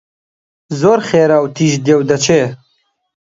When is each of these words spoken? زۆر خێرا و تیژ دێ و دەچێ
زۆر 0.79 0.99
خێرا 1.09 1.37
و 1.43 1.51
تیژ 1.55 1.73
دێ 1.85 1.93
و 1.97 2.01
دەچێ 2.09 2.41